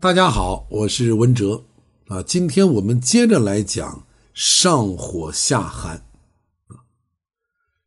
[0.00, 1.64] 大家好，我是文哲
[2.06, 2.22] 啊。
[2.22, 5.96] 今天我们接着来讲上火下寒
[6.68, 6.78] 啊。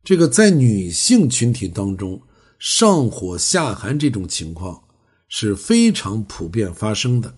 [0.04, 2.20] 这个在女性群体当中，
[2.58, 4.82] 上火下寒这种情况
[5.28, 7.34] 是非常普遍发生的，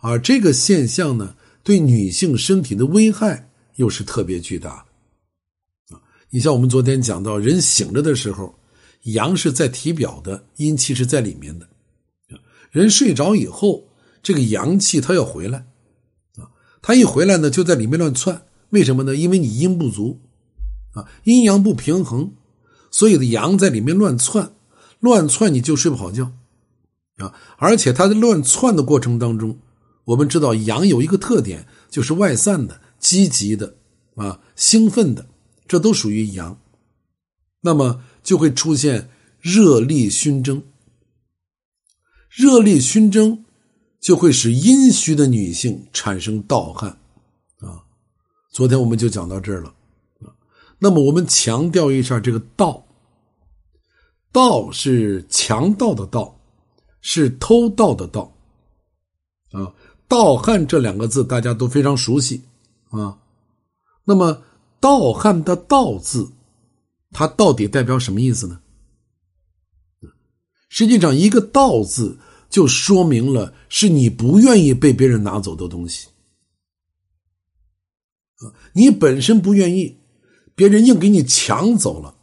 [0.00, 4.86] 而这个现象呢，对女性身体的危害又是特别巨大
[5.88, 6.00] 的啊。
[6.30, 8.54] 你像我们昨天讲到，人醒着的时候，
[9.02, 11.66] 阳是在体表的，阴气是在里面的；
[12.70, 13.85] 人睡着以后。
[14.26, 15.68] 这个阳气它要回来，
[16.34, 16.50] 啊，
[16.82, 18.42] 它一回来呢，就在里面乱窜。
[18.70, 19.14] 为什么呢？
[19.14, 20.20] 因为你阴不足，
[20.94, 22.32] 啊，阴阳不平衡，
[22.90, 24.50] 所以的阳在里面乱窜，
[24.98, 26.32] 乱窜你就睡不好觉，
[27.18, 29.60] 啊，而且它在乱窜的过程当中，
[30.06, 33.76] 我们知道阳有一个特点，就是外散的、积极的、
[34.16, 35.28] 啊兴奋的，
[35.68, 36.58] 这都属于阳，
[37.60, 39.08] 那么就会出现
[39.40, 40.64] 热力熏蒸，
[42.28, 43.44] 热力熏蒸。
[44.06, 46.96] 就会使阴虚的女性产生盗汗，
[47.58, 47.82] 啊，
[48.52, 49.74] 昨天我们就讲到这儿了，
[50.20, 50.30] 啊，
[50.78, 52.86] 那么我们强调一下这个“盗
[54.30, 56.38] ”，“盗”是强盗的“盗”，
[57.02, 58.32] 是偷盗的“盗”，
[59.50, 59.74] 啊，
[60.06, 62.40] 盗汗这两个字大家都非常熟悉，
[62.90, 63.18] 啊，
[64.04, 64.40] 那么
[64.78, 66.30] 盗汗的“盗”字，
[67.10, 68.60] 它到底代表什么意思呢？
[70.68, 72.16] 实际上，一个“盗”字。
[72.48, 76.08] 就说明了是你不愿意被别人拿走的东西，
[78.38, 79.98] 啊，你本身不愿意，
[80.54, 82.14] 别人硬给你抢走了，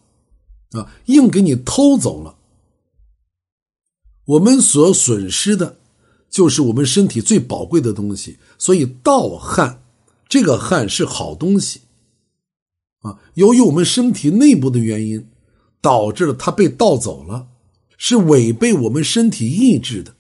[0.79, 2.37] 啊，硬给你偷走了。
[4.25, 5.77] 我们所损失的，
[6.29, 8.37] 就是我们身体最宝贵的东西。
[8.57, 9.83] 所以盗汗，
[10.29, 11.81] 这个汗是好东西，
[13.01, 15.27] 啊，由于我们身体内部的原因，
[15.81, 17.49] 导致了它被盗走了，
[17.97, 20.13] 是违背我们身体意志的。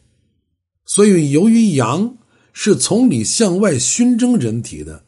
[0.85, 2.17] 所以，由于阳
[2.51, 5.03] 是从里向外熏蒸人体的，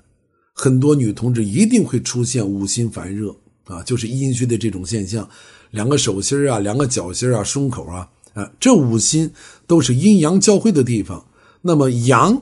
[0.53, 3.35] 很多女同志一定会出现五心烦热
[3.65, 5.27] 啊，就是阴虚的这种现象。
[5.71, 9.29] 两个手心啊，两个脚心啊，胸口啊，啊，这五心
[9.67, 11.25] 都是阴阳交汇的地方。
[11.61, 12.41] 那么阳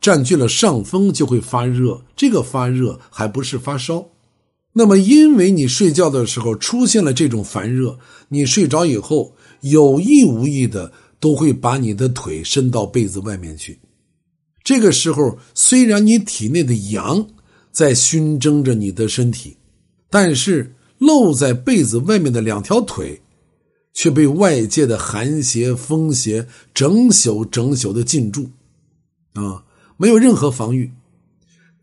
[0.00, 2.02] 占据了上风，就会发热。
[2.14, 4.06] 这个发热还不是发烧。
[4.74, 7.98] 那么，因为你睡觉的时候出现了这种烦热，
[8.28, 10.92] 你睡着以后有意无意的。
[11.20, 13.78] 都会把你的腿伸到被子外面去，
[14.62, 17.26] 这个时候虽然你体内的阳
[17.72, 19.56] 在熏蒸着你的身体，
[20.10, 23.22] 但是露在被子外面的两条腿
[23.94, 28.50] 却被外界的寒邪、风邪整宿整宿的禁住，
[29.32, 29.64] 啊，
[29.96, 30.92] 没有任何防御，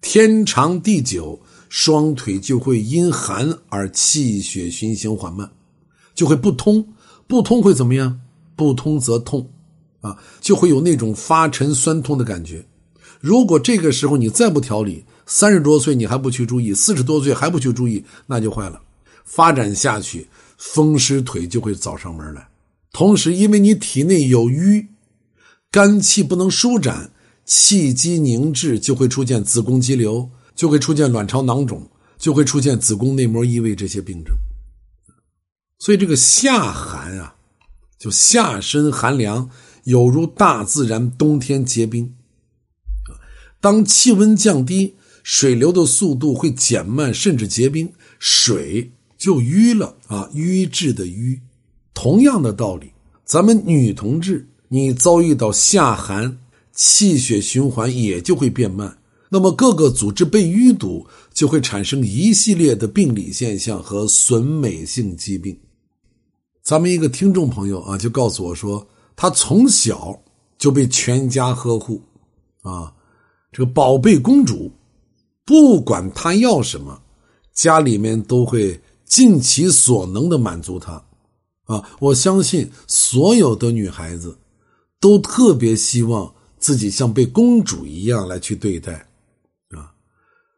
[0.01, 5.49] 天长地久，双腿就会因寒而气血循行缓慢，
[6.13, 6.87] 就会不通，
[7.31, 8.19] 不通会怎么样？
[8.57, 9.49] 不通则痛，
[10.01, 12.65] 啊，就会有那种发沉酸痛的感觉。
[13.21, 18.81] 如果这个时候你再不调理，三十多岁你还不去注意，四十多岁还不去注意，那就坏了。
[19.23, 20.27] 发展下去，
[20.57, 22.45] 风湿腿就会找上门来。
[22.91, 24.87] 同时，因为你体内有瘀，
[25.71, 27.11] 肝气不能舒展，
[27.45, 34.35] 气机凝滞，就会出现子宫肌瘤，就会出现卵巢囊肿，就会出现子宫内膜异位这些病症。
[35.81, 37.35] 所以，这个下寒啊。
[37.97, 39.49] 就下身寒凉，
[39.83, 42.15] 有如大自然冬天结冰。
[43.59, 51.39] 当气温降低，水流的速度会减慢，甚至结冰，水就淤了啊，瘀滞的淤。
[51.93, 52.91] 同样的道理，
[53.23, 56.39] 咱们女同志，你遭遇到下寒，
[56.73, 58.97] 气血循环也就会变慢，
[59.29, 65.55] 那么各个组织被淤堵，就会产生一系列的病理现象和损美性疾病。
[66.63, 70.21] 咱们一个听众朋友啊，就告诉我说，他从小
[70.59, 72.01] 就被全家呵护，
[72.61, 72.93] 啊，
[73.51, 74.71] 这个宝贝公主，
[75.43, 77.01] 不管他要什么，
[77.53, 81.03] 家里面都会尽其所能的满足他，
[81.65, 84.37] 啊，我相信所有的女孩子
[84.99, 88.93] 都特别希望自己像被公主一样来去对待，
[89.75, 89.91] 啊，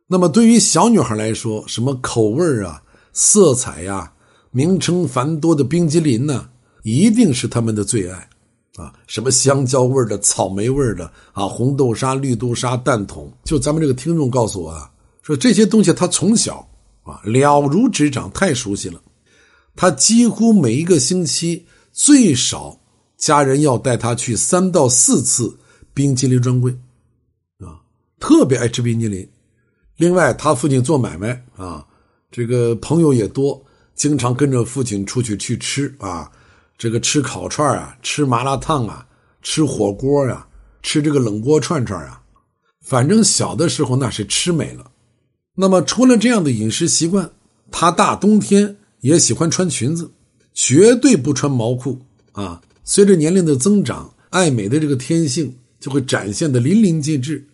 [0.08, 2.84] 那么对于小女孩来说，什么口味啊、
[3.14, 4.13] 色彩呀。
[4.54, 6.48] 名称繁多的冰激凌呢，
[6.84, 8.30] 一定是他们的最爱，
[8.76, 13.34] 啊，什么香蕉味的、草莓味的，啊，红豆沙、绿豆沙、蛋筒。
[13.44, 14.92] 就咱们这个听众告诉我啊，
[15.24, 16.66] 说这些东西他从小
[17.02, 19.02] 啊了如指掌，太熟悉了。
[19.76, 22.80] 他几乎每一个星期最少
[23.18, 25.58] 家人要带他去三到四次
[25.96, 26.72] 冰激凌专柜，
[27.58, 27.82] 啊，
[28.20, 29.28] 特别爱吃冰激凌。
[29.98, 31.84] 另外，他父亲做买卖啊，
[32.30, 33.60] 这个朋友也多。
[34.04, 36.30] 经常跟着父亲出去去吃啊，
[36.78, 39.08] 这个吃烤串啊，吃麻辣烫啊，
[39.42, 40.46] 吃火锅啊，
[40.82, 42.22] 吃这个冷锅串串啊，
[42.82, 44.92] 反正小的时候那是吃美了。
[45.56, 47.32] 那么除了这样的饮食习惯，
[47.72, 50.12] 她大冬天也喜欢穿裙子，
[50.54, 52.02] 绝对不穿毛裤
[52.34, 52.62] 啊。
[52.84, 57.48] 随着年龄的增长，爱美的这个天性就会展现的淋漓尽致。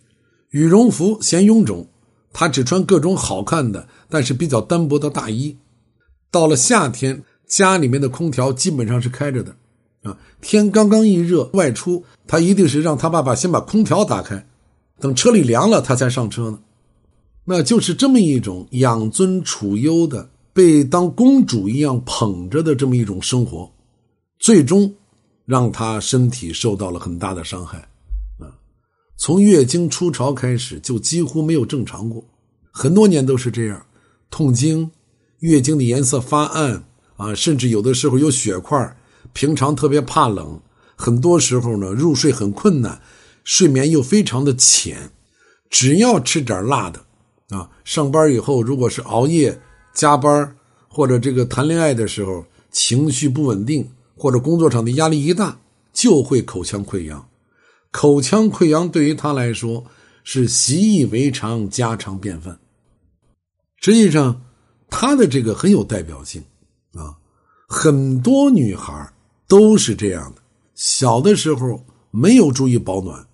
[0.50, 1.88] 羽绒服嫌臃肿，
[2.32, 5.56] 她只穿各种好看的，但是比较单薄的大衣。
[6.30, 9.56] 到了夏天，家里面的空调基本上是开着的。
[10.02, 14.46] 啊，天刚刚一热，外出他一定是让他爸爸先把空调打开，
[14.98, 16.58] 等车里凉了，他才上车呢。
[17.44, 23.70] 那就是这么一种养尊处优的，被当公主一样捧着的这么一种生活，
[24.38, 24.94] 最终
[25.44, 27.78] 让他身体受到了很大的伤害。
[28.38, 28.48] 啊，
[29.16, 32.24] 从月经初潮开始就几乎没有正常过，
[32.70, 33.84] 很多年都是这样，
[34.30, 34.90] 痛经，
[35.40, 36.84] 月经的颜色发暗
[37.16, 38.96] 啊，甚至有的时候有血块。
[39.32, 40.60] 平常特别怕冷，
[40.96, 43.00] 很多时候呢入睡很困难，
[43.44, 45.10] 睡眠又非常的浅。
[45.68, 47.04] 只要吃点辣的，
[47.56, 49.60] 啊，上班以后如果是熬夜
[49.94, 50.56] 加班
[50.88, 55.60] 或者这个谈恋爱的时候情绪不稳定，或者工作上的压力一大，
[55.92, 57.28] 就会口腔溃疡。
[57.92, 59.84] 口腔溃疡对于他来说
[60.24, 62.58] 是习以为常、家常便饭。
[63.80, 64.42] 实际上，
[64.90, 66.42] 他的这个很有代表性
[66.94, 67.16] 啊，
[67.68, 69.10] 很多女孩
[69.46, 70.42] 都是这样的，
[70.74, 73.24] 小的时候没有注意保暖，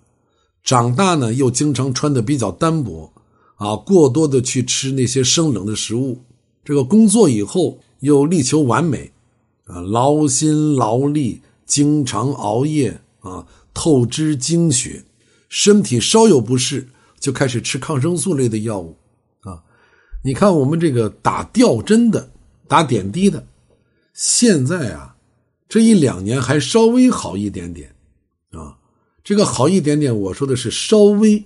[0.63, 3.11] 长大呢又经常穿的比较单薄，
[3.55, 6.21] 啊，过多的去吃那些生冷的食物。
[6.63, 9.11] 这个工作以后又力求完美，
[9.65, 15.03] 啊，劳心劳力，经常熬夜，啊，透支精血，
[15.49, 16.87] 身体稍有不适
[17.19, 18.95] 就开始吃抗生素类的药物，
[20.23, 22.31] 你看我们这个打吊针的、
[22.67, 23.45] 打点滴的，
[24.13, 25.15] 现在啊。
[25.69, 27.93] 这一两年还稍微好一点点，
[28.51, 28.77] 啊，
[29.21, 31.43] 这个好一点点，我说的是稍微。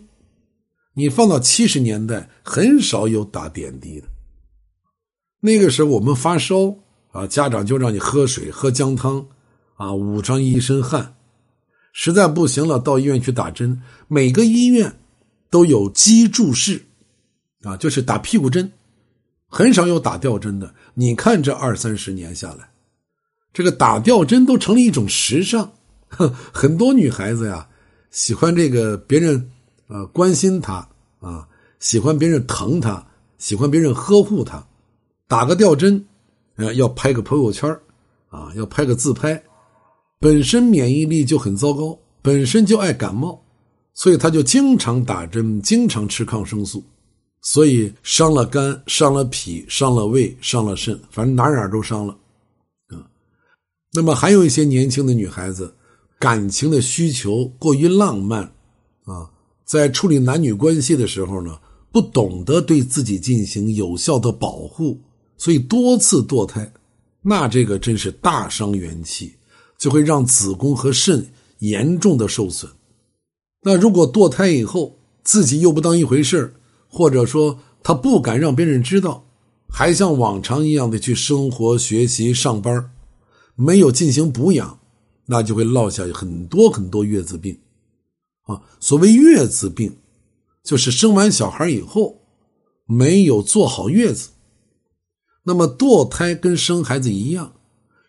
[0.94, 4.07] 你放到七十年代，很少有打点滴的。
[5.39, 6.75] 那个时候我们发烧
[7.13, 9.25] 啊，家长就让你喝水、喝姜汤，
[9.73, 11.15] 啊，捂上一身汗。
[11.91, 13.81] 实在不行了，到医院去打针。
[14.07, 15.00] 每个医院
[15.50, 16.85] 都有机注室，
[17.63, 18.72] 啊，就是打屁股针，
[19.48, 20.74] 很少有打吊针的。
[20.94, 22.69] 你看这二三十年下来。
[23.54, 25.69] 这个打吊针都成了一种时尚，
[26.08, 27.68] 很多女孩子呀
[28.10, 29.52] 喜欢这个别人
[29.88, 30.88] 呃关心她
[31.19, 31.46] 啊，
[31.80, 33.06] 喜欢别人疼她，
[33.40, 34.66] 喜欢别人呵护她，
[35.28, 36.06] 打个吊针，
[36.56, 37.69] 呃要拍个朋友圈
[38.30, 39.44] 啊，要拍个自拍，
[40.18, 43.44] 本身免疫力就很糟糕，本身就爱感冒，
[43.94, 46.81] 所以她就经常打针，经常吃抗生素，
[47.42, 52.16] 所以伤了肝，伤了脾，伤了胃，伤了肾，反正哪哪都伤了。
[52.90, 53.02] 啊
[53.94, 55.74] 那么还有一些年轻的女孩子，
[56.20, 58.44] 感情的需求过于浪漫，
[59.04, 59.30] 啊，
[59.66, 61.60] 在处理男女关系的时候呢，
[61.92, 64.98] 不懂得对自己进行有效的保护，
[65.36, 66.72] 所以多次堕胎，
[67.22, 69.34] 那这个真是大伤元气，
[69.78, 71.28] 就会让子宫和肾
[71.60, 72.72] 严重的受损。
[73.64, 76.54] 那如果堕胎以后自己又不当一回事
[76.92, 79.26] 或者说他不敢让别人知道，
[79.70, 82.92] 还像往常一样的去生活、学习、上班
[83.56, 84.78] 没有进行补养，
[85.26, 87.58] 那就会落下很多很多月子病，
[88.44, 89.95] 啊，所谓月子病，
[90.64, 92.21] 就是生完小孩以后
[92.86, 94.30] 没有做好月子。
[95.44, 97.54] 那么堕胎跟生孩子一样，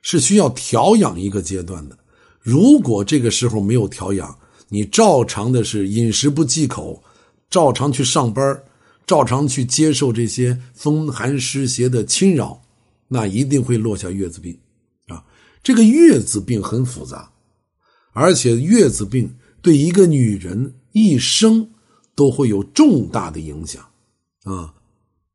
[0.03, 1.97] 是需要调养一个阶段的。
[2.41, 4.37] 如果这个时候没有调养，
[4.69, 7.03] 你照常的是饮食不忌口，
[7.49, 8.62] 照常去上班，
[9.06, 12.62] 照常去接受这些风寒湿邪的侵扰，
[13.09, 14.59] 那一定会落下月子病。
[15.09, 15.25] 啊
[15.62, 17.30] 这个月子病很复杂，
[18.12, 21.71] 而且月子病对一个女人一生
[22.16, 23.80] 都会有重大的影响
[24.42, 24.75] 啊！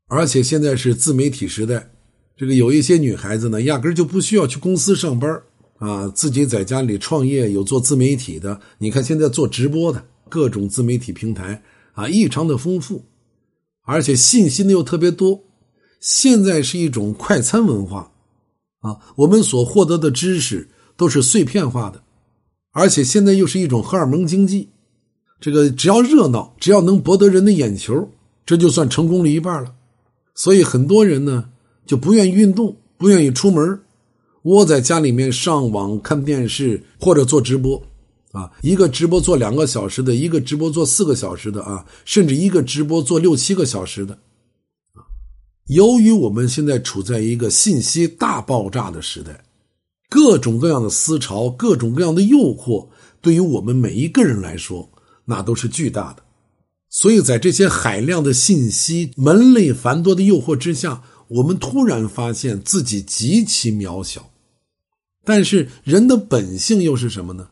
[0.06, 1.90] 而且现在是自媒体时代，
[2.36, 5.42] 这个有一些女孩子呢，压根就不需要去公司上班
[5.78, 8.60] 啊，自己在家里创业，有做自媒体的。
[8.78, 13.02] 你看现在做直播的各种自媒体平台啊，异常的丰富，
[13.88, 15.42] 而且信息呢又特别多。
[15.98, 18.12] 现在是一种快餐文化。
[18.80, 22.00] 啊，我们所获得的知识都是碎片化的，
[22.70, 24.68] 而且现在又是一种荷尔蒙经济，
[25.40, 28.08] 这个只要热闹，只要能博得人的眼球，
[28.46, 29.74] 这就算成功了一半了。
[30.34, 31.48] 所以很多人呢
[31.86, 33.80] 就不愿意运动，不愿意出门，
[34.42, 37.82] 窝在家里面上网看电视或者做直播，
[38.32, 44.18] 啊，一个直播做两个小时的，一个直播做四个小时的啊，甚至一个直播做六七个小时的。
[45.68, 49.44] 由于我们现在处在一个信息大爆炸的时代，
[50.10, 52.88] 各种各样的思潮、各种各样的诱惑，
[53.20, 54.90] 对于我们每一个人来说
[55.24, 56.22] 那都是巨大的。
[56.90, 64.30] 所以在这些海量的信息、门类繁多的诱惑之下，我们突然发现自己极其渺小。
[65.24, 67.48] 但是人的本性又是什么呢？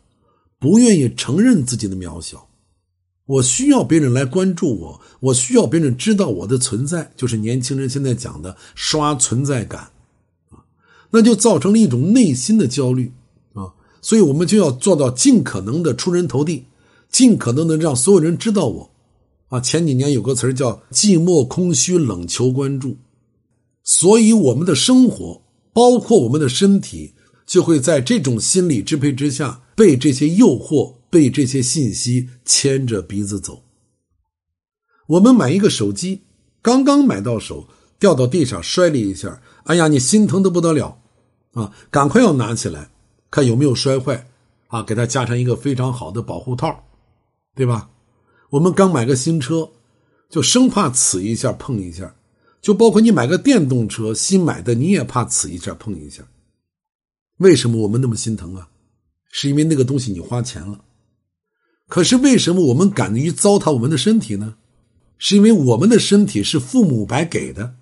[0.58, 2.48] 不愿意承认自己的渺小。
[3.26, 9.90] 我需要别人来关注我，我需要别人知道我的存在，就是年轻人现在讲的刷存在感
[10.50, 10.62] 啊，
[11.10, 13.12] 那就造成了一种内心的焦虑
[13.54, 13.74] 啊。
[14.00, 16.66] 所以我们就要做到尽可能的出人头地，
[17.10, 18.90] 尽可能的让所有人知道我。
[19.48, 22.96] 啊，前几年有个词叫“寂寞空虚冷求关注”，
[23.82, 33.62] 所以我们的生活，包括我们的身体，就会在这种心理支配之下，被这些诱惑、被这些信息牵着鼻子走。
[35.06, 36.22] 我们买一个手机，
[36.60, 37.68] 刚刚买到手，
[37.98, 40.98] 掉到地上摔了一下，哎呀，你心疼的不得了，
[41.52, 42.90] 啊，赶快要拿起来，
[43.30, 44.26] 看有没有摔坏，
[44.68, 46.82] 啊，给它加上一个非常好的保护套，
[47.54, 47.90] 对吧？
[48.50, 49.68] 我们刚买个新车，
[50.30, 52.16] 就生怕呲一下碰一下，
[52.62, 56.26] 就包括你买个电动车新买的，你也怕呲一下碰一下。
[57.38, 58.70] 为什么我们那么心疼啊？
[59.38, 60.82] 是因为那个东西你花钱了。
[61.88, 64.56] 可是为什么我们敢于糟蹋我们的身体呢？
[65.18, 67.74] 是因为我们的身体是父母白给的，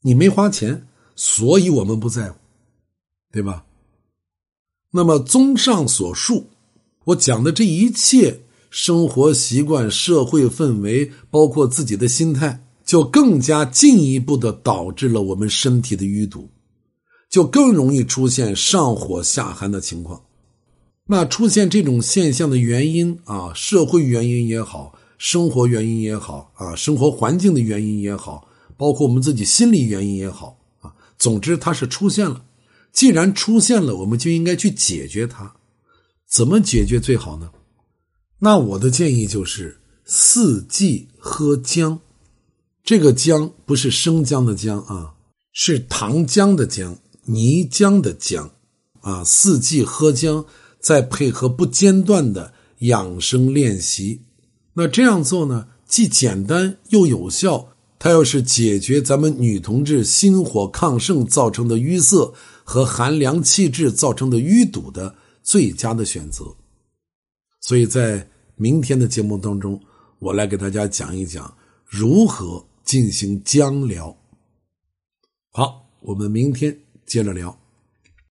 [0.00, 2.38] 你没花钱，所以我们不在乎，
[3.30, 3.66] 对吧？
[4.90, 6.48] 那么综上所述，
[7.04, 8.40] 我讲的这一切。
[8.70, 16.48] 生活习惯、社会氛围，包括自己的心态，就更加进一步的导致了我们身体的淤堵，
[17.28, 20.22] 就更容易出现上火下寒的情况。
[21.12, 32.44] 那出现这种现象的原因啊，社会原因也好，生活原因也好啊，生活环境的原因也好，包括我们自己心理原因也好啊，总之它是出现了。
[32.92, 35.52] 既然出现了，我们就应该去解决它。
[36.30, 37.50] 怎么解决最好呢？
[38.38, 41.98] 那我的建议就是四季喝姜，
[42.84, 45.14] 这个姜不是生姜的姜啊，
[45.52, 48.48] 是糖浆的浆，泥浆的浆，
[49.00, 50.44] 啊，四季喝姜，
[50.80, 54.22] 再配合不间断的养生练习，
[54.72, 57.68] 那这样做呢，既简单又有效，
[57.98, 62.32] 它又是解决咱们女同志心火亢盛造成的淤塞
[62.64, 66.44] 和寒凉气滞造成的淤堵的最佳的选择。
[67.60, 69.78] 所以在明天的节目当中，
[70.18, 74.16] 我来给大家讲一讲如何进行姜疗。
[75.52, 77.59] 好，我们明天接着聊。